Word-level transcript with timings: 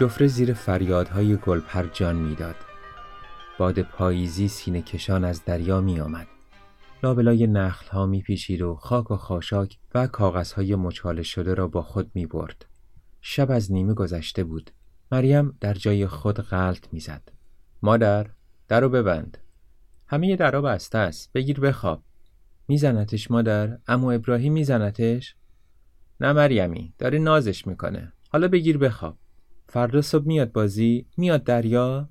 جفره 0.00 0.26
زیر 0.26 0.52
فریادهای 0.52 1.36
گلپر 1.36 1.86
جان 1.86 2.16
می‌داد. 2.16 2.54
باد 3.58 3.82
پاییزی 3.82 4.48
سینه 4.48 4.82
کشان 4.82 5.24
از 5.24 5.44
دریا 5.44 5.80
می 5.80 6.00
آمد. 6.00 6.26
لابلای 7.02 7.46
نخل 7.46 7.88
ها 7.88 8.06
می 8.06 8.22
پیچید 8.22 8.62
و 8.62 8.74
خاک 8.74 9.10
و 9.10 9.16
خاشاک 9.16 9.78
و 9.94 10.06
کاغذهای 10.06 10.74
مچاله 10.74 11.22
شده 11.22 11.54
را 11.54 11.66
با 11.66 11.82
خود 11.82 12.10
می 12.14 12.26
برد. 12.26 12.66
شب 13.20 13.50
از 13.50 13.72
نیمه 13.72 13.94
گذشته 13.94 14.44
بود. 14.44 14.70
مریم 15.12 15.56
در 15.60 15.74
جای 15.74 16.06
خود 16.06 16.40
غلط 16.40 16.86
می‌زد. 16.92 17.32
مادر 17.82 18.26
درو 18.68 18.88
ببند. 18.88 19.38
همه 20.06 20.36
درا 20.36 20.62
بسته 20.62 20.98
است. 20.98 21.32
بگیر 21.32 21.60
بخواب. 21.60 22.02
میزنتش 22.68 23.30
مادر؟ 23.30 23.78
امو 23.86 24.10
ابراهیم 24.10 24.52
میزنتش؟ 24.52 25.34
نه 26.20 26.32
مریمی 26.32 26.94
داره 26.98 27.18
نازش 27.18 27.66
می‌کنه. 27.66 28.12
حالا 28.32 28.48
بگیر 28.48 28.78
بخواب. 28.78 29.16
فردا 29.72 30.02
صبح 30.02 30.26
میاد 30.26 30.52
بازی؟ 30.52 31.06
میاد 31.16 31.44
دریا؟ 31.44 32.08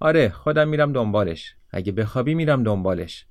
آره 0.00 0.28
خودم 0.28 0.68
میرم 0.68 0.92
دنبالش. 0.92 1.54
اگه 1.70 1.92
بخوابی 1.92 2.34
میرم 2.34 2.62
دنبالش. 2.62 3.26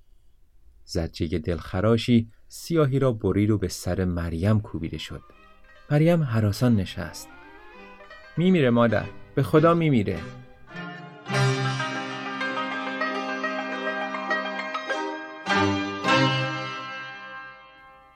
زجه 0.83 1.39
دلخراشی 1.39 2.31
سیاهی 2.47 2.99
را 2.99 3.11
برید 3.11 3.49
و 3.49 3.57
به 3.57 3.67
سر 3.67 4.05
مریم 4.05 4.61
کوبیده 4.61 4.97
شد. 4.97 5.21
مریم 5.91 6.23
حراسان 6.23 6.75
نشست. 6.75 7.29
میمیره 8.37 8.69
مادر. 8.69 9.05
به 9.35 9.43
خدا 9.43 9.73
میمیره. 9.73 10.19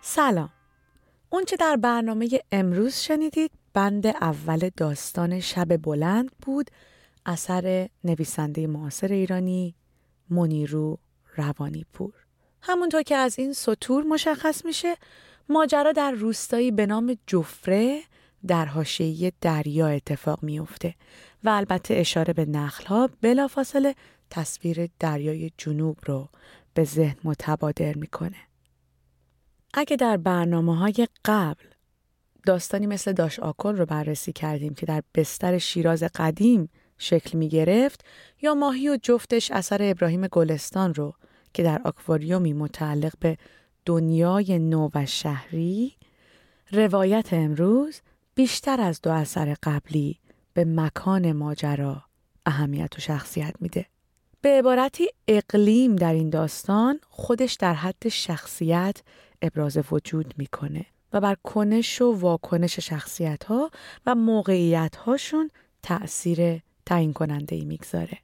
سلام 0.01 0.49
اونچه 1.29 1.55
در 1.55 1.75
برنامه 1.75 2.29
امروز 2.51 2.95
شنیدید 2.95 3.51
بند 3.79 4.07
اول 4.07 4.69
داستان 4.77 5.39
شب 5.39 5.77
بلند 5.77 6.31
بود 6.41 6.71
اثر 7.25 7.89
نویسنده 8.03 8.67
معاصر 8.67 9.07
ایرانی 9.07 9.75
منیرو 10.29 10.97
روانی 11.35 11.85
پور 11.93 12.13
همونطور 12.61 13.01
که 13.01 13.15
از 13.15 13.39
این 13.39 13.53
سطور 13.53 14.03
مشخص 14.03 14.65
میشه 14.65 14.95
ماجرا 15.49 15.91
در 15.91 16.11
روستایی 16.11 16.71
به 16.71 16.85
نام 16.85 17.17
جفره 17.27 18.01
در 18.47 18.65
حاشیه 18.65 19.31
دریا 19.41 19.87
اتفاق 19.87 20.43
میافته 20.43 20.95
و 21.43 21.49
البته 21.49 21.93
اشاره 21.93 22.33
به 22.33 22.45
نخلها 22.45 23.09
بلافاصله 23.21 23.95
تصویر 24.29 24.89
دریای 24.99 25.51
جنوب 25.57 25.97
رو 26.05 26.29
به 26.73 26.83
ذهن 26.83 27.17
متبادر 27.23 27.93
می‌کنه. 27.93 28.37
اگه 29.73 29.95
در 29.95 30.17
برنامه 30.17 30.77
های 30.77 31.07
قبل 31.25 31.68
داستانی 32.49 32.87
مثل 32.87 33.13
داش 33.13 33.39
آکل 33.39 33.77
رو 33.77 33.85
بررسی 33.85 34.33
کردیم 34.33 34.73
که 34.73 34.85
در 34.85 35.03
بستر 35.15 35.57
شیراز 35.57 36.03
قدیم 36.03 36.69
شکل 36.97 37.37
می 37.37 37.49
گرفت 37.49 38.05
یا 38.41 38.53
ماهی 38.53 38.89
و 38.89 38.97
جفتش 39.03 39.51
اثر 39.51 39.77
ابراهیم 39.81 40.27
گلستان 40.27 40.93
رو 40.93 41.13
که 41.53 41.63
در 41.63 41.81
آکواریومی 41.85 42.53
متعلق 42.53 43.13
به 43.19 43.37
دنیای 43.85 44.59
نو 44.59 44.89
و 44.95 45.05
شهری 45.05 45.93
روایت 46.71 47.33
امروز 47.33 48.01
بیشتر 48.35 48.81
از 48.81 49.01
دو 49.01 49.11
اثر 49.11 49.55
قبلی 49.63 50.19
به 50.53 50.65
مکان 50.65 51.31
ماجرا 51.31 52.03
اهمیت 52.45 52.97
و 52.97 53.01
شخصیت 53.01 53.53
میده. 53.59 53.85
به 54.41 54.49
عبارتی 54.49 55.07
اقلیم 55.27 55.95
در 55.95 56.13
این 56.13 56.29
داستان 56.29 56.99
خودش 57.09 57.53
در 57.53 57.73
حد 57.73 58.07
شخصیت 58.07 59.01
ابراز 59.41 59.77
وجود 59.91 60.33
می‌کنه 60.37 60.85
و 61.13 61.21
بر 61.21 61.35
کنش 61.43 62.01
و 62.01 62.11
واکنش 62.11 62.79
شخصیت 62.79 63.43
ها 63.43 63.71
و 64.05 64.15
موقعیت 64.15 64.95
هاشون 64.95 65.51
تأثیر 65.83 66.61
تعیین 66.85 67.13
کننده 67.13 67.55
ای 67.55 67.65
می‌گذاره. 67.65 68.17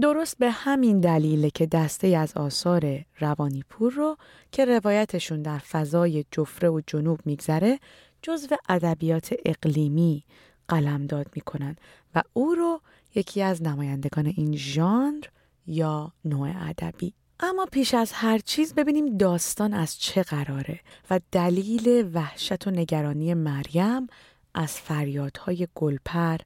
درست 0.00 0.38
به 0.38 0.50
همین 0.50 1.00
دلیله 1.00 1.50
که 1.50 1.66
دسته 1.66 2.08
از 2.08 2.32
آثار 2.36 3.04
روانی 3.18 3.64
پور 3.68 3.92
رو 3.92 4.16
که 4.52 4.64
روایتشون 4.64 5.42
در 5.42 5.58
فضای 5.58 6.24
جفره 6.30 6.68
و 6.68 6.80
جنوب 6.86 7.20
میگذره 7.24 7.78
جزو 8.22 8.56
ادبیات 8.68 9.34
اقلیمی 9.44 10.24
قلمداد 10.68 11.26
می‌کنن 11.34 11.76
و 12.14 12.22
او 12.32 12.54
رو 12.54 12.80
یکی 13.14 13.42
از 13.42 13.62
نمایندگان 13.62 14.26
این 14.26 14.56
ژانر 14.56 15.24
یا 15.66 16.12
نوع 16.24 16.52
ادبی 16.56 17.12
اما 17.42 17.66
پیش 17.72 17.94
از 17.94 18.12
هر 18.12 18.38
چیز 18.38 18.74
ببینیم 18.74 19.16
داستان 19.16 19.74
از 19.74 19.98
چه 19.98 20.22
قراره 20.22 20.80
و 21.10 21.20
دلیل 21.32 22.10
وحشت 22.14 22.66
و 22.66 22.70
نگرانی 22.70 23.34
مریم 23.34 24.06
از 24.54 24.72
فریادهای 24.72 25.68
گلپر 25.74 26.36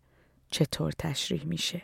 چطور 0.50 0.92
تشریح 0.98 1.44
میشه. 1.44 1.82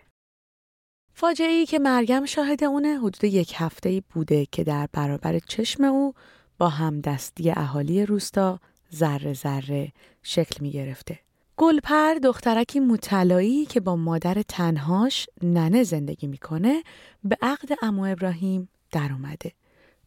فاجعه 1.14 1.48
ای 1.48 1.66
که 1.66 1.78
مریم 1.78 2.26
شاهد 2.26 2.64
اونه 2.64 2.98
حدود 2.98 3.24
یک 3.24 3.52
هفته 3.56 3.88
ای 3.88 4.02
بوده 4.10 4.46
که 4.52 4.64
در 4.64 4.88
برابر 4.92 5.38
چشم 5.38 5.84
او 5.84 6.14
با 6.58 6.68
همدستی 6.68 7.50
اهالی 7.50 8.06
روستا 8.06 8.60
ذره 8.94 9.34
ذره 9.34 9.92
شکل 10.22 10.56
می 10.60 10.70
گرفته. 10.70 11.18
گلپر 11.56 12.14
دخترکی 12.14 12.80
مطلایی 12.80 13.66
که 13.66 13.80
با 13.80 13.96
مادر 13.96 14.42
تنهاش 14.48 15.26
ننه 15.42 15.82
زندگی 15.82 16.26
می‌کنه 16.26 16.82
به 17.24 17.36
عقد 17.42 17.68
امو 17.82 18.04
ابراهیم 18.04 18.68
در 18.90 19.12
اومده. 19.12 19.52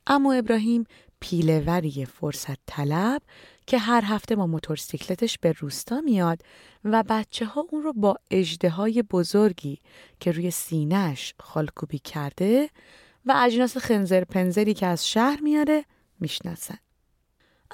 امو 0.07 0.29
ابراهیم 0.29 0.83
پیلوری 1.19 2.05
فرصت 2.05 2.57
طلب 2.65 3.21
که 3.67 3.77
هر 3.77 4.03
هفته 4.05 4.35
با 4.35 4.47
موتورسیکلتش 4.47 5.37
به 5.37 5.51
روستا 5.51 6.01
میاد 6.01 6.41
و 6.83 7.03
بچه 7.09 7.45
ها 7.45 7.65
اون 7.71 7.83
رو 7.83 7.93
با 7.93 8.15
اجده 8.31 8.69
های 8.69 9.03
بزرگی 9.03 9.79
که 10.19 10.31
روی 10.31 10.51
سینهش 10.51 11.33
خالکوبی 11.39 11.99
کرده 11.99 12.69
و 13.25 13.33
اجناس 13.37 13.77
خنزر 13.77 14.23
پنزری 14.23 14.73
که 14.73 14.87
از 14.87 15.07
شهر 15.07 15.39
میاره 15.41 15.85
می‌شناسن. 16.19 16.77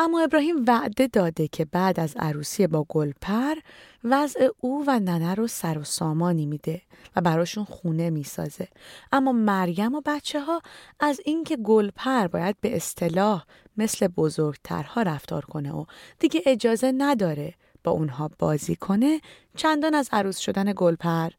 اما 0.01 0.21
ابراهیم 0.21 0.65
وعده 0.67 1.07
داده 1.07 1.47
که 1.47 1.65
بعد 1.65 1.99
از 1.99 2.15
عروسی 2.17 2.67
با 2.67 2.85
گلپر 2.89 3.55
وضع 4.03 4.49
او 4.59 4.83
و 4.87 4.99
ننه 4.99 5.35
رو 5.35 5.47
سر 5.47 5.77
و 5.77 5.83
سامانی 5.83 6.45
میده 6.45 6.81
و 7.15 7.21
براشون 7.21 7.63
خونه 7.63 8.09
می‌سازه. 8.09 8.67
اما 9.11 9.31
مریم 9.31 9.95
و 9.95 10.01
بچه 10.05 10.41
ها 10.41 10.61
از 10.99 11.21
اینکه 11.25 11.57
گلپر 11.57 12.27
باید 12.27 12.55
به 12.61 12.75
اصطلاح 12.75 13.45
مثل 13.77 14.07
بزرگترها 14.07 15.01
رفتار 15.01 15.45
کنه 15.45 15.71
و 15.71 15.85
دیگه 16.19 16.41
اجازه 16.45 16.93
نداره 16.97 17.53
با 17.83 17.91
اونها 17.91 18.29
بازی 18.39 18.75
کنه 18.75 19.21
چندان 19.55 19.95
از 19.95 20.09
عروس 20.11 20.37
شدن 20.37 20.73
گلپر 20.75 21.29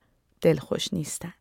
دلخوش 0.40 0.94
نیستن. 0.94 1.32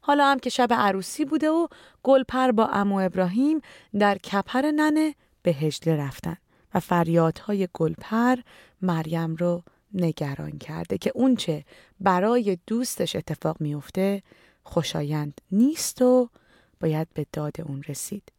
حالا 0.00 0.26
هم 0.26 0.38
که 0.38 0.50
شب 0.50 0.68
عروسی 0.72 1.24
بوده 1.24 1.50
و 1.50 1.66
گلپر 2.02 2.50
با 2.50 2.66
امو 2.66 3.00
ابراهیم 3.00 3.60
در 3.98 4.18
کپر 4.18 4.70
ننه 4.70 5.14
به 5.44 5.50
هجله 5.50 5.96
رفتن 5.96 6.36
و 6.74 6.80
فریادهای 6.80 7.68
گلپر 7.72 8.36
مریم 8.82 9.36
رو 9.36 9.62
نگران 9.94 10.58
کرده 10.58 10.98
که 10.98 11.12
اونچه 11.14 11.64
برای 12.00 12.58
دوستش 12.66 13.16
اتفاق 13.16 13.60
میفته 13.60 14.22
خوشایند 14.62 15.40
نیست 15.52 16.02
و 16.02 16.28
باید 16.80 17.08
به 17.14 17.26
داد 17.32 17.60
اون 17.60 17.82
رسید. 17.88 18.32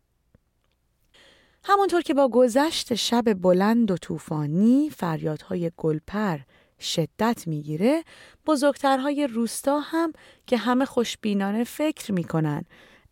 همونطور 1.63 2.01
که 2.01 2.13
با 2.13 2.27
گذشت 2.27 2.95
شب 2.95 3.33
بلند 3.33 3.91
و 3.91 3.97
طوفانی 3.97 4.89
فریادهای 4.89 5.71
گلپر 5.77 6.39
شدت 6.80 7.47
می‌گیره 7.47 8.03
بزرگترهای 8.45 9.27
روستا 9.27 9.80
هم 9.80 10.13
که 10.47 10.57
همه 10.57 10.85
خوشبینانه 10.85 11.63
فکر 11.63 12.12
می‌کنن 12.12 12.65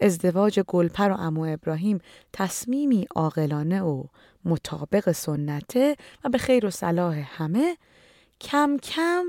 ازدواج 0.04 0.60
گلپر 0.60 1.12
و 1.12 1.14
امو 1.14 1.46
ابراهیم 1.54 2.00
تصمیمی 2.34 3.08
عاقلانه 3.16 3.82
و 3.82 4.04
مطابق 4.46 5.12
سنته 5.12 5.96
و 6.24 6.30
به 6.30 6.38
خیر 6.38 6.66
و 6.66 6.70
صلاح 6.70 7.26
همه 7.38 7.78
کم 8.42 8.78
کم 8.78 9.24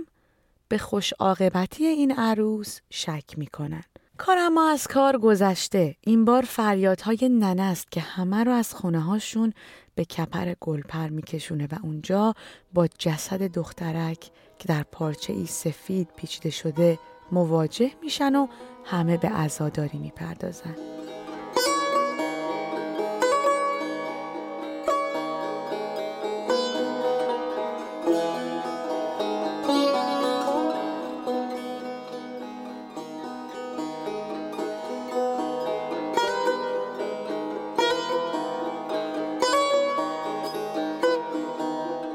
به 0.69 0.79
خوش 0.79 1.13
عاقبتی 1.13 1.85
این 1.85 2.13
عروس 2.13 2.81
شک 2.91 3.25
می‌کنن. 3.37 3.85
کار 4.19 4.39
اما 4.39 4.71
از 4.71 4.87
کار 4.87 5.19
گذشته 5.19 5.97
این 6.01 6.25
بار 6.25 6.43
فریادهای 6.43 7.29
ننه 7.29 7.63
است 7.63 7.93
که 7.93 8.01
همه 8.01 8.45
رو 8.45 8.53
از 8.53 8.75
خونه 8.75 9.01
هاشون 9.01 9.53
به 9.95 10.05
کپر 10.05 10.55
گلپر 10.61 11.09
میکشونه 11.09 11.69
و 11.73 11.79
اونجا 11.83 12.35
با 12.75 12.87
جسد 12.99 13.43
دخترک 13.43 14.31
که 14.59 14.69
در 14.69 14.83
پارچه 14.83 15.33
ای 15.33 15.47
سفید 15.47 16.09
پیچیده 16.17 16.51
شده 16.51 16.99
مواجه 17.33 17.91
میشن 18.03 18.35
و 18.37 18.47
همه 18.85 19.17
به 19.17 19.29
عزاداری 19.29 19.99
می‌پردازن. 19.99 20.75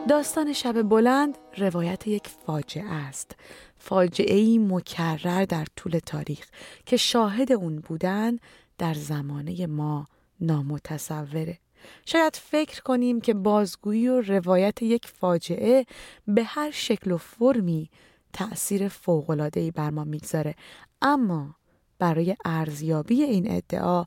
داستان 0.08 0.54
شب 0.54 0.82
بلند 0.82 1.38
روایت 1.60 2.08
یک 2.08 2.28
فاجعه 2.28 2.92
است. 2.92 3.36
فاجعه 3.78 4.36
ای 4.36 4.58
مکرر 4.58 5.46
در 5.46 5.66
طول 5.76 6.00
تاریخ 6.06 6.48
که 6.86 6.98
شاهد 6.98 7.52
اون 7.52 7.80
بودن 7.80 8.38
در 8.78 8.94
زمانه 8.94 9.68
ما 9.68 10.08
نامتصوره. 10.42 11.60
شاید 12.06 12.36
فکر 12.36 12.82
کنیم 12.82 13.22
که 13.22 13.34
بازگویی 13.34 14.08
و 14.08 14.22
روایت 14.22 14.82
یک 14.82 15.08
فاجعه 15.08 15.86
به 16.28 16.44
هر 16.44 16.72
شکل 16.72 17.12
و 17.12 17.18
فرمی 17.18 17.90
تأثیر 18.34 18.88
فوقلادهی 18.88 19.72
بر 19.72 19.90
ما 19.90 20.04
می‌گذاره. 20.04 20.56
اما 21.02 21.56
برای 22.00 22.36
ارزیابی 22.46 23.24
این 23.24 23.52
ادعا 23.52 24.06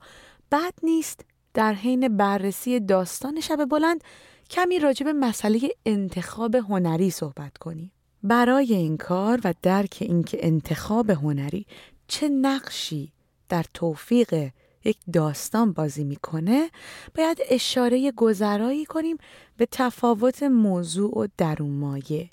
بد 0.53 0.75
نیست 0.83 1.25
در 1.55 1.75
حین 1.75 2.17
بررسی 2.17 2.81
داستان 2.81 3.41
شب 3.41 3.65
بلند 3.65 4.05
کمی 4.51 4.79
راجع 4.79 5.05
به 5.05 5.13
مسئله 5.13 5.71
انتخاب 5.87 6.55
هنری 6.55 7.11
صحبت 7.11 7.59
کنیم. 7.59 7.93
برای 8.23 8.75
این 8.75 8.97
کار 8.97 9.41
و 9.45 9.55
درک 9.63 9.99
اینکه 10.01 10.47
انتخاب 10.47 11.11
هنری 11.11 11.67
چه 12.09 12.29
نقشی 12.29 13.13
در 13.49 13.65
توفیق 13.75 14.51
یک 14.85 14.99
داستان 15.13 15.73
بازی 15.73 16.05
می‌کنه 16.05 16.71
باید 17.15 17.39
اشاره 17.51 18.13
گذرایی 18.13 18.85
کنیم 18.85 19.17
به 19.57 19.69
تفاوت 19.71 20.43
موضوع 20.43 21.19
و 21.19 21.27
درون 21.39 21.71
مایه 21.71 22.31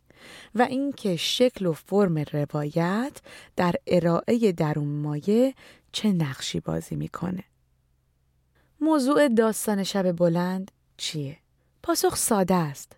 و 0.56 0.62
اینکه 0.62 1.15
شکل 1.15 1.65
و 1.65 1.74
فرم 1.74 2.18
روایت 2.18 3.18
در 3.56 3.75
ارائه 3.88 4.51
درون 4.51 5.01
مایه 5.01 5.54
چه 5.92 6.12
نقشی 6.12 6.60
بازی 6.60 6.95
می‌کنه 6.95 7.44
موضوع 8.81 9.28
داستان 9.28 9.84
شب 9.84 10.12
بلند 10.12 10.72
چیه 10.98 11.38
پاسخ 11.84 12.16
ساده 12.16 12.56
است 12.56 12.96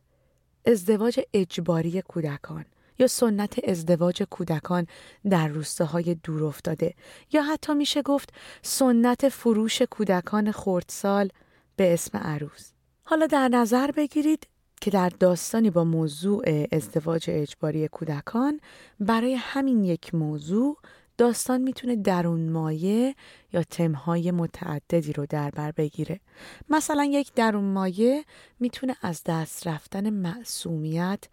ازدواج 0.65 1.19
اجباری 1.33 2.01
کودکان 2.01 2.65
یا 2.99 3.07
سنت 3.07 3.69
ازدواج 3.69 4.23
کودکان 4.23 4.87
در 5.29 5.47
روستاهای 5.47 6.15
دور 6.15 6.43
افتاده 6.43 6.93
یا 7.31 7.43
حتی 7.43 7.73
میشه 7.73 8.01
گفت 8.01 8.33
سنت 8.61 9.29
فروش 9.29 9.81
کودکان 9.81 10.51
خردسال 10.51 11.29
به 11.75 11.93
اسم 11.93 12.17
عروس. 12.17 12.71
حالا 13.03 13.25
در 13.27 13.47
نظر 13.47 13.91
بگیرید 13.91 14.47
که 14.81 14.91
در 14.91 15.09
داستانی 15.09 15.69
با 15.69 15.83
موضوع 15.83 16.67
ازدواج 16.71 17.25
اجباری 17.27 17.87
کودکان 17.87 18.59
برای 18.99 19.35
همین 19.35 19.83
یک 19.83 20.15
موضوع 20.15 20.77
داستان 21.21 21.61
می‌تونه 21.61 21.95
درون 21.95 22.49
مایه 22.49 23.15
یا 23.53 23.63
تمهای 23.63 24.31
متعددی 24.31 25.13
رو 25.13 25.25
در 25.25 25.49
بر 25.49 25.71
بگیره. 25.71 26.19
مثلا 26.69 27.03
یک 27.03 27.33
درون 27.33 27.63
مایه 27.63 28.25
می‌تونه 28.59 28.95
از 29.01 29.21
دست 29.25 29.67
رفتن 29.67 30.09
معصومیت 30.09 31.23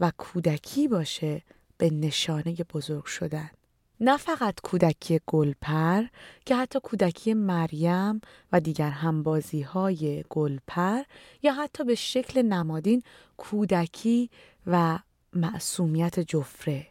و 0.00 0.12
کودکی 0.18 0.88
باشه 0.88 1.42
به 1.78 1.90
نشانه 1.90 2.54
بزرگ 2.74 3.04
شدن. 3.04 3.50
نه 4.00 4.16
فقط 4.16 4.60
کودکی 4.60 5.20
گلپر 5.26 6.04
که 6.46 6.56
حتی 6.56 6.80
کودکی 6.82 7.34
مریم 7.34 8.20
و 8.52 8.60
دیگر 8.60 8.90
همبازی 8.90 9.62
های 9.62 10.24
گلپر 10.28 11.02
یا 11.42 11.52
حتی 11.54 11.84
به 11.84 11.94
شکل 11.94 12.42
نمادین 12.42 13.02
کودکی 13.36 14.30
و 14.66 14.98
معصومیت 15.32 16.20
جفره 16.20 16.86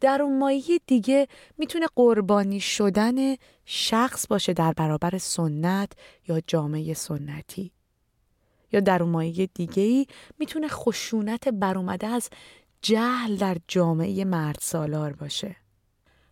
در 0.00 0.22
اون 0.22 0.38
مایه 0.38 0.80
دیگه 0.86 1.28
می‌تونه 1.58 1.86
قربانی 1.96 2.60
شدن 2.60 3.36
شخص 3.64 4.26
باشه 4.26 4.52
در 4.52 4.72
برابر 4.72 5.18
سنت 5.18 5.92
یا 6.28 6.40
جامعه 6.46 6.94
سنتی. 6.94 7.72
یا 8.72 8.80
در 8.80 9.02
اون 9.02 9.12
مایه 9.12 9.46
دیگه 9.46 9.82
ای 9.82 10.06
می‌تونه 10.38 10.68
خشونت 10.68 11.48
برومده 11.48 12.06
از 12.06 12.30
جهل 12.82 13.36
در 13.36 13.56
جامعه 13.68 14.24
مرد 14.24 14.58
سالار 14.60 15.12
باشه. 15.12 15.56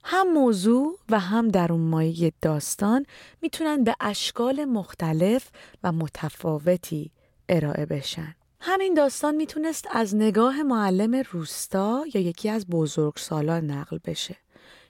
هم 0.05 0.33
موضوع 0.33 0.99
و 1.09 1.21
هم 1.21 1.49
در 1.49 1.73
اون 1.73 1.81
مایه 1.81 2.33
داستان 2.43 3.07
می‌تونن 3.43 3.85
به 3.85 3.95
اشکال 4.01 4.65
مختلف 4.65 5.51
و 5.83 5.93
متفاوتی 5.93 7.11
ارائه 7.49 7.87
بشن. 7.87 8.35
همین 8.67 8.95
داستان 8.95 9.35
می‌تونست 9.35 9.89
از 9.91 10.17
نگاه 10.17 10.63
معلم 10.63 11.23
روستا 11.31 12.05
یا 12.15 12.21
یکی 12.21 12.49
از 12.49 12.67
بزرگسالان 12.67 13.71
نقل 13.71 13.99
بشه 14.05 14.37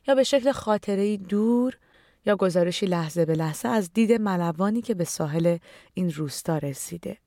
یا 0.09 0.15
به 0.15 0.25
شکل 0.25 0.53
خاطره 0.53 1.17
دور 1.17 1.77
یا 2.27 2.37
گزارشی 2.37 2.87
لحظه 2.87 3.25
به 3.25 3.35
لحظه 3.35 3.69
از 3.69 3.93
دید 3.93 4.13
ملوانی 4.13 4.83
که 4.83 4.95
به 4.95 5.05
ساحل 5.05 5.59
این 5.95 6.13
روستا 6.13 6.59
رسیده. 6.59 7.19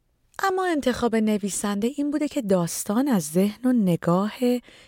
اما 0.43 0.65
انتخاب 0.65 1.15
نویسنده 1.15 1.87
این 1.87 2.11
بوده 2.11 2.27
که 2.27 2.41
داستان 2.41 3.07
از 3.07 3.23
ذهن 3.23 3.65
و 3.65 3.73
نگاه 3.73 4.33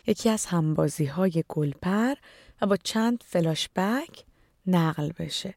یکی 0.08 0.30
از 0.30 0.46
همبازی 0.46 1.06
های 1.06 1.44
گلپر 1.48 2.14
و 2.62 2.68
با 2.68 2.78
چند 2.78 3.24
فلاشبک 3.28 4.26
نقل 4.68 5.12
بشه. 5.20 5.56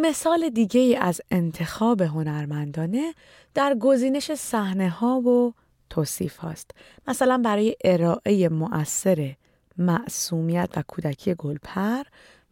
مثال 0.00 0.48
دیگه 0.48 0.80
ای 0.80 0.96
از 0.96 1.20
انتخاب 1.30 2.00
هنرمندانه 2.00 3.14
در 3.54 3.74
گزینش 3.74 4.34
صحنه 4.34 4.88
ها 4.88 5.20
و 5.20 5.54
توصیف 5.90 6.36
هاست. 6.36 6.70
مثلا 7.08 7.38
برای 7.38 7.76
ارائه 7.84 8.48
مؤثر 8.48 9.34
معصومیت 9.78 10.70
و 10.76 10.82
کودکی 10.88 11.34
گلپر 11.34 12.02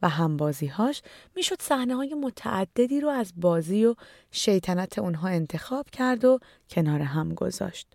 و 0.02 0.08
همبازیهاش 0.08 1.02
می‌شد 1.36 1.62
صحنه 1.62 1.94
های 1.94 2.14
متعددی 2.14 3.00
رو 3.00 3.08
از 3.08 3.32
بازی 3.36 3.86
و 3.86 3.94
شیطنت 4.30 4.98
اونها 4.98 5.28
انتخاب 5.28 5.90
کرد 5.90 6.24
و 6.24 6.38
کنار 6.70 7.00
هم 7.00 7.34
گذاشت. 7.34 7.88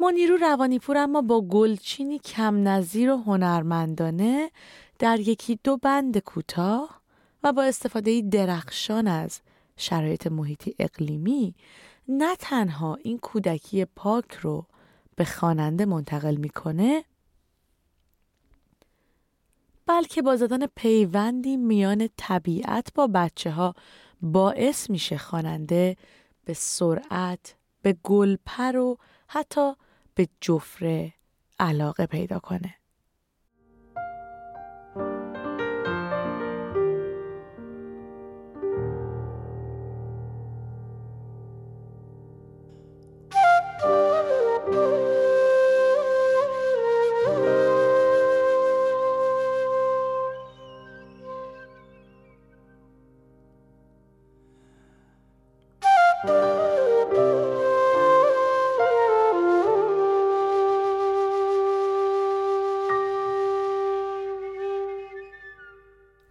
منیرو 0.00 0.36
روانیپور 0.36 0.98
اما 0.98 1.22
با 1.22 1.40
گلچینی 1.40 2.18
کم 2.18 2.68
نظیر 2.68 3.10
و 3.10 3.16
هنرمندانه 3.16 4.50
در 4.98 5.20
یکی 5.20 5.58
دو 5.64 5.76
بند 5.76 6.18
کوتاه 6.18 7.05
و 7.46 7.52
با 7.52 7.64
استفاده 7.64 8.22
درخشان 8.22 9.08
از 9.08 9.40
شرایط 9.76 10.26
محیطی 10.26 10.74
اقلیمی 10.78 11.54
نه 12.08 12.36
تنها 12.36 12.94
این 12.94 13.18
کودکی 13.18 13.84
پاک 13.84 14.32
رو 14.32 14.66
به 15.16 15.24
خواننده 15.24 15.84
منتقل 15.84 16.36
می‌کنه 16.36 17.04
بلکه 19.86 20.22
با 20.22 20.36
زدن 20.36 20.66
پیوندی 20.66 21.56
میان 21.56 22.08
طبیعت 22.16 22.94
با 22.94 23.06
بچه 23.06 23.50
ها 23.50 23.74
باعث 24.22 24.90
میشه 24.90 25.18
خواننده 25.18 25.96
به 26.44 26.54
سرعت 26.54 27.54
به 27.82 27.96
گلپر 28.02 28.76
و 28.76 28.98
حتی 29.28 29.72
به 30.14 30.28
جفره 30.40 31.12
علاقه 31.58 32.06
پیدا 32.06 32.38
کنه. 32.38 32.74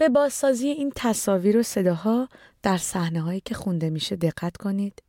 به 0.05 0.09
بازسازی 0.09 0.67
این 0.67 0.91
تصاویر 0.95 1.57
و 1.57 1.63
صداها 1.63 2.29
در 2.63 2.77
صحنه 2.77 3.21
هایی 3.21 3.39
که 3.39 3.55
خونده 3.55 3.89
میشه 3.89 4.15
دقت 4.15 4.57
کنید. 4.57 5.03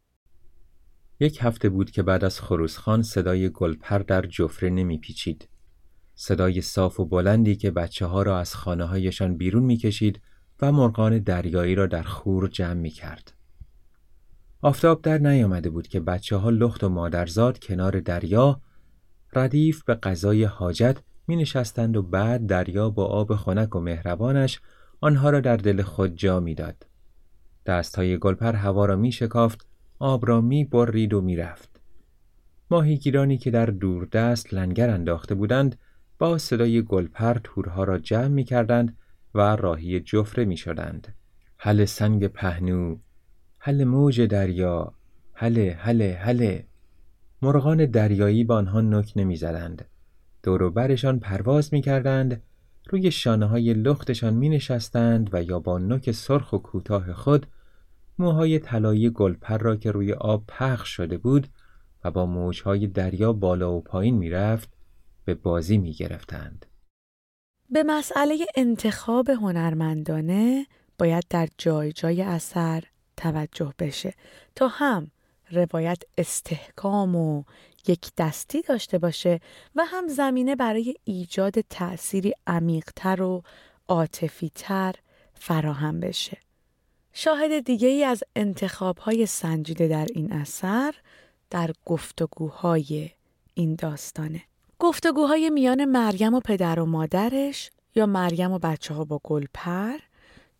یک 1.20 1.38
هفته 1.40 1.68
بود 1.68 1.90
که 1.90 2.02
بعد 2.02 2.24
از 2.24 2.40
خروسخان 2.40 3.02
صدای 3.02 3.50
گلپر 3.50 3.98
در 3.98 4.22
جفره 4.22 4.70
نمیپیچید. 4.70 5.48
صدای 6.14 6.60
صاف 6.60 7.00
و 7.00 7.04
بلندی 7.04 7.56
که 7.56 7.70
بچه 7.70 8.06
ها 8.06 8.22
را 8.22 8.38
از 8.38 8.54
خانه 8.54 8.84
هایشان 8.84 9.36
بیرون 9.36 9.62
می‌کشید 9.62 10.20
و 10.62 10.72
مرغان 10.72 11.18
دریایی 11.18 11.74
را 11.74 11.86
در 11.86 12.02
خور 12.02 12.48
جمع 12.48 12.80
می 12.80 12.90
کرد. 12.90 13.32
آفتاب 14.62 15.02
در 15.02 15.18
نیامده 15.18 15.70
بود 15.70 15.88
که 15.88 16.00
بچه 16.00 16.36
ها 16.36 16.50
لخت 16.50 16.84
و 16.84 16.88
مادرزاد 16.88 17.58
کنار 17.58 18.00
دریا 18.00 18.60
ردیف 19.32 19.84
به 19.84 19.94
غذای 19.94 20.44
حاجت 20.44 20.96
می 21.26 21.36
نشستند 21.36 21.96
و 21.96 22.02
بعد 22.02 22.46
دریا 22.46 22.90
با 22.90 23.06
آب 23.06 23.34
خنک 23.34 23.76
و 23.76 23.80
مهربانش 23.80 24.60
آنها 25.06 25.30
را 25.30 25.40
در 25.40 25.56
دل 25.56 25.82
خود 25.82 26.14
جا 26.14 26.40
می‌داد. 26.40 26.86
های 27.96 28.18
گلپر 28.18 28.52
هوا 28.52 28.84
را 28.84 28.96
می 28.96 29.12
شکافت، 29.12 29.66
آب 29.98 30.28
را 30.28 30.40
می 30.40 30.64
برید 30.64 31.14
و 31.14 31.20
می 31.20 31.36
رفت. 31.36 31.80
ماهیگیرانی 32.70 33.38
که 33.38 33.50
در 33.50 33.66
دوردست 33.66 34.54
لنگر 34.54 34.90
انداخته 34.90 35.34
بودند 35.34 35.78
با 36.18 36.38
صدای 36.38 36.82
گلپر 36.82 37.38
تورها 37.44 37.84
را 37.84 37.98
جمع 37.98 38.28
می 38.28 38.44
کردند 38.44 38.96
و 39.34 39.40
راهی 39.40 40.00
جفره 40.00 40.44
می 40.44 40.56
شدند. 40.56 41.14
حل 41.56 41.84
سنگ 41.84 42.26
پهنو، 42.26 42.96
حل 43.58 43.84
موج 43.84 44.20
دریا، 44.20 44.92
حله 45.32 45.76
حله 45.80 46.18
حله 46.20 46.66
مرغان 47.42 47.86
دریایی 47.86 48.44
با 48.44 48.56
آنها 48.56 48.80
نک 48.80 49.12
نمی‌زدند 49.16 49.84
دور 50.42 50.70
برشان 50.70 51.20
پرواز 51.20 51.75
می‌کردند 51.75 52.42
روی 52.88 53.11
شانه 53.11 53.47
های 53.47 53.75
لختشان 53.75 54.35
می 54.35 54.49
نشستند 54.49 55.31
و 55.33 55.43
یا 55.43 55.61
با 55.61 55.78
نوک 55.78 56.11
سرخ 56.11 56.52
و 56.52 56.59
کوتاه 56.59 57.12
خود 57.12 57.47
موهای 58.19 58.59
طلایی 58.59 59.11
گلپر 59.11 59.59
را 59.59 59.76
که 59.76 59.90
روی 59.90 60.12
آب 60.12 60.45
پخش 60.49 60.88
شده 60.88 61.19
بود 61.19 61.49
و 62.05 62.11
با 62.11 62.26
موجهای 62.26 62.87
دریا 62.87 63.33
بالا 63.33 63.73
و 63.73 63.81
پایین 63.81 64.19
می 64.19 64.31
رفت 64.31 64.69
به 65.25 65.35
بازی 65.35 65.78
می 65.78 65.93
گرفتند. 65.93 66.66
به 67.71 67.83
مسئله 67.83 68.47
انتخاب 68.57 69.31
هنرمندانه 69.31 70.66
باید 70.99 71.25
در 71.31 71.49
جای 71.59 71.93
جای 71.93 72.23
اثر 72.23 72.85
توجه 73.16 73.75
بشه 73.78 74.14
تا 74.55 74.69
هم 74.69 75.11
روایت 75.50 76.02
استحکام 76.19 77.16
و 77.16 77.43
یک 77.88 78.12
دستی 78.19 78.62
داشته 78.62 78.99
باشه 78.99 79.40
و 79.75 79.85
هم 79.85 80.09
زمینه 80.09 80.57
برای 80.57 80.95
ایجاد 81.05 81.61
تأثیری 81.61 82.35
عمیقتر 82.47 83.23
و 83.23 83.43
عاطفیتر 83.88 84.95
فراهم 85.35 86.00
بشه. 86.00 86.38
شاهد 87.12 87.61
دیگه 87.61 87.88
ای 87.88 88.05
از 88.05 88.23
انتخابهای 88.37 89.26
سنجیده 89.26 89.88
در 89.88 90.07
این 90.14 90.33
اثر 90.33 90.95
در 91.50 91.71
گفتگوهای 91.85 93.11
این 93.55 93.75
داستانه. 93.75 94.43
گفتگوهای 94.78 95.50
میان 95.50 95.85
مریم 95.85 96.35
و 96.35 96.40
پدر 96.40 96.81
و 96.81 96.87
مادرش 96.87 97.71
یا 97.95 98.07
مریم 98.07 98.52
و 98.52 98.59
بچه 98.59 98.95
ها 98.95 99.05
با 99.05 99.21
گلپر 99.25 99.99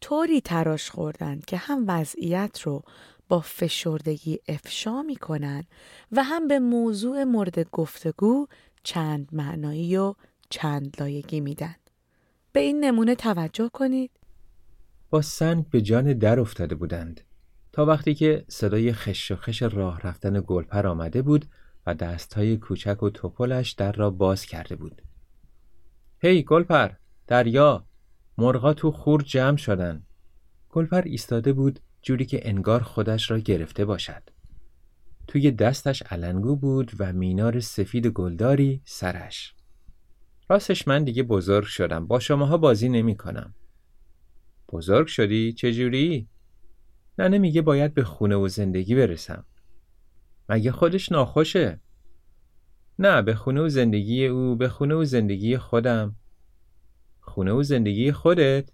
طوری 0.01 0.41
تراش 0.41 0.91
خوردن 0.91 1.41
که 1.47 1.57
هم 1.57 1.85
وضعیت 1.89 2.61
رو 2.61 2.83
با 3.29 3.41
فشردگی 3.41 4.39
افشا 4.49 5.03
می‌کنن 5.03 5.65
و 6.13 6.25
هم 6.25 6.49
به 6.49 6.59
موضوع 6.59 7.25
مورد 7.25 7.71
گفتگو 7.71 8.47
چند 8.83 9.29
معنایی 9.33 9.97
و 9.97 10.15
چند 10.51 10.97
لایگی 11.01 11.41
میدن. 11.41 11.75
به 12.53 12.61
این 12.61 12.85
نمونه 12.85 13.15
توجه 13.15 13.71
کنید. 13.73 14.11
با 15.11 15.23
سنگ 15.23 15.71
به 15.71 15.81
جان 15.81 16.13
در 16.13 16.41
افتاده 16.41 16.75
بودند 16.75 17.21
تا 17.73 17.85
وقتی 17.85 18.15
که 18.15 18.45
صدای 18.49 18.93
خش 18.93 19.33
خش 19.33 19.63
راه 19.63 20.01
رفتن 20.01 20.43
گلپر 20.47 20.87
آمده 20.87 21.23
بود 21.23 21.47
و 21.87 21.95
دستهای 21.95 22.57
کوچک 22.57 23.03
و 23.03 23.11
توپلش 23.11 23.73
در 23.73 23.93
را 23.93 24.11
باز 24.11 24.47
کرده 24.47 24.77
بود. 24.77 25.03
هی 26.19 26.43
گلپر 26.43 26.91
دریا 27.27 27.87
مرغا 28.39 28.75
تو 28.75 28.91
خور 28.91 29.23
جمع 29.23 29.57
شدن 29.57 30.03
گلپر 30.69 31.03
ایستاده 31.03 31.53
بود 31.53 31.81
جوری 32.07 32.25
که 32.25 32.49
انگار 32.49 32.83
خودش 32.83 33.31
را 33.31 33.39
گرفته 33.39 33.85
باشد. 33.85 34.23
توی 35.29 35.51
دستش 35.51 36.03
علنگو 36.03 36.57
بود 36.57 36.93
و 36.99 37.13
مینار 37.13 37.61
سفید 37.61 38.07
گلداری 38.07 38.83
سرش. 38.85 39.55
راستش 40.49 40.89
من 40.89 41.05
دیگه 41.05 41.23
بزرگ 41.23 41.65
شدم. 41.65 42.07
با 42.07 42.19
شماها 42.19 42.57
بازی 42.57 42.89
نمی 42.89 43.17
کنم. 43.17 43.55
بزرگ 44.69 45.07
شدی؟ 45.07 45.53
چجوری؟ 45.53 46.29
ننه 47.19 47.39
میگه 47.39 47.63
باید 47.63 47.95
به 47.95 48.05
خونه 48.05 48.37
و 48.37 48.49
زندگی 48.49 48.95
برسم. 48.95 49.45
مگه 50.49 50.73
خودش 50.73 51.13
ناخوشه؟ 51.13 51.81
نه 52.99 53.23
به 53.23 53.35
خونه 53.35 53.61
و 53.61 53.69
زندگی 53.69 54.27
او 54.27 54.57
به 54.57 54.69
خونه 54.69 54.95
و 54.95 55.05
زندگی 55.05 55.57
خودم 55.57 56.17
خونه 57.21 57.53
و 57.53 57.63
زندگی 57.63 58.13
خودت؟ 58.13 58.71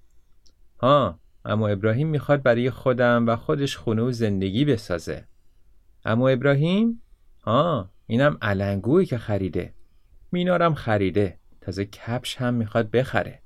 ها 0.80 1.21
اما 1.44 1.68
ابراهیم 1.68 2.08
می‌خواد 2.08 2.42
برای 2.42 2.70
خودم 2.70 3.26
و 3.26 3.36
خودش 3.36 3.76
خونه 3.76 4.02
و 4.02 4.12
زندگی 4.12 4.64
بسازه. 4.64 5.26
اما 6.04 6.28
ابراهیم؟ 6.28 7.02
آه 7.44 7.90
اینم 8.06 8.38
علنگوی 8.42 9.06
که 9.06 9.18
خریده. 9.18 9.74
مینارم 10.32 10.74
خریده. 10.74 11.38
تازه 11.60 11.84
کپش 11.84 12.36
هم 12.36 12.54
می‌خواد 12.54 12.90
بخره. 12.90 13.42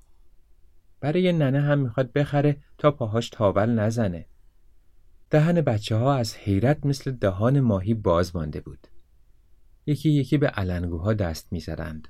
برای 1.00 1.32
ننه 1.32 1.60
هم 1.60 1.78
می‌خواد 1.78 2.12
بخره 2.12 2.56
تا 2.78 2.90
پاهاش 2.90 3.30
تاول 3.30 3.70
نزنه. 3.70 4.26
دهن 5.30 5.60
بچه 5.60 5.96
ها 5.96 6.14
از 6.14 6.36
حیرت 6.36 6.86
مثل 6.86 7.10
دهان 7.10 7.60
ماهی 7.60 7.94
باز 7.94 8.36
مانده 8.36 8.60
بود. 8.60 8.86
یکی 9.86 10.10
یکی 10.10 10.38
به 10.38 10.46
علنگوها 10.48 11.12
دست 11.12 11.52
می‌زدند. 11.52 12.08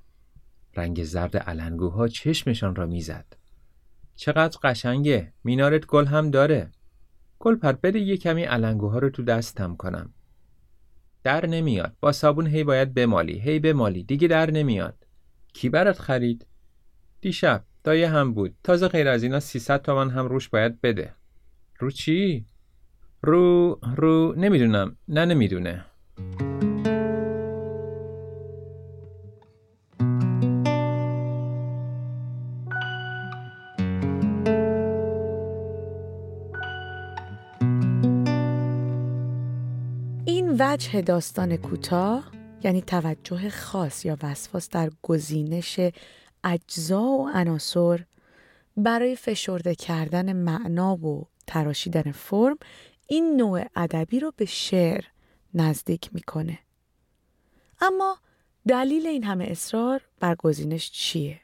رنگ 0.76 1.05
زرد 1.05 1.37
علنگوها 1.37 2.09
چشمشان 2.09 2.76
را 2.76 2.87
می‌زد. 2.87 3.37
چقدر 4.16 4.58
قشنگه. 4.62 5.32
مینارت 5.44 5.87
گل 5.87 6.04
هم 6.04 6.30
داره. 6.30 6.70
گل 7.38 7.56
پر 7.56 7.73
بده 7.73 7.99
یه 7.99 8.16
کمی 8.16 8.42
علنگوها 8.42 8.99
رو 8.99 9.11
تو 9.11 9.23
دستم 9.23 9.76
کنم. 9.76 10.14
در 11.23 11.46
نمیاد. 11.46 11.96
با 12.00 12.12
صابون 12.12 12.46
هی 12.46 12.64
باید 12.64 12.94
بمالی. 12.94 13.38
هی 13.38 13.58
بمالی. 13.58 14.02
دیگه 14.02 14.28
در 14.28 14.50
نمیاد. 14.50 15.06
کی 15.52 15.68
برات 15.68 15.99
خرید؟ 15.99 16.46
دیشب. 17.20 17.64
دایه 17.85 18.08
هم 18.08 18.35
بود. 18.35 18.54
تازه 18.64 18.88
غیر 18.88 19.08
از 19.08 19.23
اینا 19.23 19.40
300 19.40 19.82
تومن 19.82 20.11
هم 20.11 20.26
روش 20.26 20.49
باید 20.49 20.80
بده. 20.80 21.14
رو 21.78 21.90
چی؟ 21.90 22.46
رو 23.23 23.78
رو 23.96 24.35
نمی‌دونم. 24.37 24.96
نه 25.08 25.25
نمی‌دونه. 25.25 25.85
وجه 40.76 41.00
داستان 41.00 41.56
کوتاه 41.56 42.30
یعنی 42.64 42.83
توجه 42.83 43.50
خاص 43.50 44.04
یا 44.04 44.16
وسواس 44.23 44.68
در 44.68 44.90
گزینش 45.02 45.80
اجزا 46.45 47.02
و 47.02 47.28
عناصر 47.28 48.04
برای 48.76 49.16
فشرده 49.16 49.75
کردن 49.75 50.33
معنا 50.33 50.97
و 50.97 51.26
تراشیدن 51.47 52.12
فرم 52.12 52.59
این 53.06 53.37
نوع 53.37 53.64
ادبی 53.76 54.21
رو 54.21 54.33
به 54.37 54.45
شعر 54.45 55.04
نزدیک 55.54 56.14
می‌کنه. 56.14 56.59
اما 57.80 58.18
دلیل 58.68 59.06
این 59.06 59.25
همه 59.25 59.45
اصرار 59.45 60.00
بر 60.21 60.35
گزینش 60.35 60.90
چیه؟ 60.90 61.40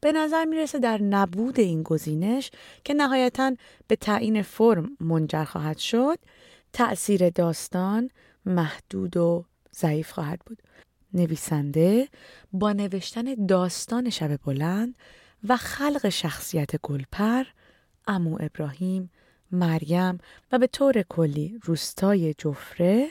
به 0.00 0.12
نظر 0.12 0.44
می‌رسه 0.44 0.78
در 0.78 1.02
نبود 1.02 1.60
این 1.60 1.82
گزینش 1.82 2.50
که 2.84 2.94
نهایتا 2.94 3.56
به 3.86 3.96
تعیین 3.96 4.42
فرم 4.42 4.96
منجر 5.00 5.44
خواهد 5.44 5.78
شد 5.78 6.18
تأثیر 6.72 7.30
داستان 7.30 8.10
محدود 8.46 9.16
و 9.16 9.44
ضعیف 9.74 10.12
خواهد 10.12 10.40
بود. 10.46 10.62
نویسنده 11.14 12.08
با 12.52 12.72
نوشتن 12.72 13.46
داستان 13.46 14.10
شب 14.10 14.36
بلند 14.44 14.94
و 15.48 15.56
خلق 15.56 16.08
شخصیت 16.08 16.76
گلپر، 16.76 17.44
امو 18.06 18.38
ابراهیم، 18.40 19.10
مریم 19.52 20.18
و 20.52 20.58
به 20.58 20.66
طور 20.66 21.02
کلی 21.02 21.58
روستای 21.62 22.34
جفره 22.38 23.08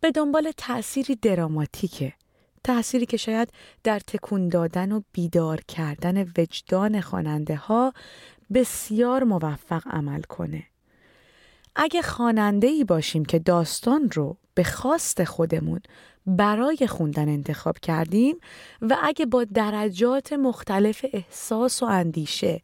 به 0.00 0.10
دنبال 0.10 0.52
تأثیری 0.56 1.14
دراماتیکه 1.14 2.12
تأثیری 2.64 3.06
که 3.06 3.16
شاید 3.16 3.52
در 3.84 3.98
تکون 3.98 4.48
دادن 4.48 4.92
و 4.92 5.02
بیدار 5.12 5.60
کردن 5.60 6.22
وجدان 6.22 7.00
خواننده 7.00 7.56
ها 7.56 7.92
بسیار 8.54 9.24
موفق 9.24 9.82
عمل 9.86 10.22
کنه. 10.22 10.66
اگه 11.80 12.02
خواننده 12.02 12.66
ای 12.66 12.84
باشیم 12.84 13.24
که 13.24 13.38
داستان 13.38 14.10
رو 14.10 14.36
به 14.54 14.64
خواست 14.64 15.24
خودمون 15.24 15.80
برای 16.26 16.86
خوندن 16.86 17.28
انتخاب 17.28 17.78
کردیم 17.78 18.36
و 18.82 18.96
اگه 19.02 19.26
با 19.26 19.44
درجات 19.44 20.32
مختلف 20.32 21.04
احساس 21.12 21.82
و 21.82 21.86
اندیشه 21.86 22.62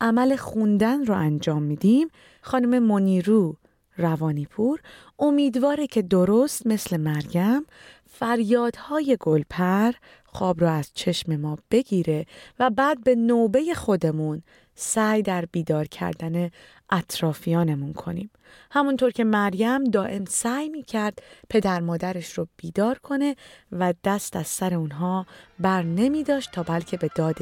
عمل 0.00 0.36
خوندن 0.36 1.04
رو 1.04 1.14
انجام 1.14 1.62
میدیم 1.62 2.08
خانم 2.40 2.82
منیرو 2.82 3.56
روانیپور 3.96 4.80
امیدواره 5.18 5.86
که 5.86 6.02
درست 6.02 6.66
مثل 6.66 6.96
مریم 6.96 7.66
فریادهای 8.10 9.16
گلپر 9.20 9.92
خواب 10.24 10.60
رو 10.60 10.68
از 10.70 10.90
چشم 10.94 11.36
ما 11.36 11.58
بگیره 11.70 12.26
و 12.58 12.70
بعد 12.70 13.04
به 13.04 13.14
نوبه 13.14 13.74
خودمون 13.74 14.42
سعی 14.74 15.22
در 15.22 15.44
بیدار 15.44 15.84
کردن 15.84 16.50
اطرافیانمون 16.90 17.92
کنیم. 17.92 18.30
همونطور 18.70 19.10
که 19.10 19.24
مریم 19.24 19.84
دائم 19.84 20.24
سعی 20.24 20.68
می 20.68 20.82
کرد 20.82 21.22
پدر 21.50 21.80
مادرش 21.80 22.32
رو 22.32 22.48
بیدار 22.56 22.98
کنه 22.98 23.36
و 23.72 23.94
دست 24.04 24.36
از 24.36 24.46
سر 24.46 24.74
اونها 24.74 25.26
بر 25.58 25.82
نمی 25.82 26.22
داشت 26.22 26.52
تا 26.52 26.62
بلکه 26.62 26.96
به 26.96 27.10
داد 27.14 27.38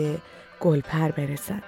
گلپر 0.61 1.11
برسد. 1.11 1.63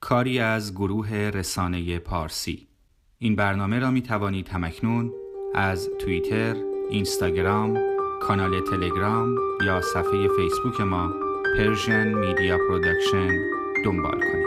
کاری 0.00 0.38
از 0.38 0.74
گروه 0.74 1.10
رسانه 1.10 1.98
پارسی 1.98 2.69
این 3.22 3.36
برنامه 3.36 3.78
را 3.78 3.90
می 3.90 4.02
توانید 4.02 4.48
هم 4.48 4.66
اکنون 4.66 5.12
از 5.54 5.90
توییتر، 5.98 6.54
اینستاگرام، 6.90 7.78
کانال 8.22 8.60
تلگرام 8.60 9.36
یا 9.66 9.80
صفحه 9.80 10.28
فیسبوک 10.36 10.80
ما 10.80 11.12
Persian 11.56 12.14
Media 12.14 12.58
Production 12.58 13.28
دنبال 13.84 14.20
کنید. 14.20 14.39